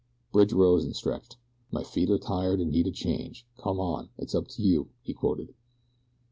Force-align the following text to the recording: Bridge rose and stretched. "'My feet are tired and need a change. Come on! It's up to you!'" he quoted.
Bridge 0.31 0.51
rose 0.51 0.83
and 0.83 0.95
stretched. 0.95 1.37
"'My 1.69 1.83
feet 1.83 2.09
are 2.09 2.17
tired 2.17 2.59
and 2.59 2.71
need 2.71 2.87
a 2.87 2.91
change. 2.91 3.45
Come 3.59 3.79
on! 3.79 4.09
It's 4.17 4.33
up 4.33 4.47
to 4.47 4.63
you!'" 4.63 4.89
he 5.03 5.13
quoted. 5.13 5.53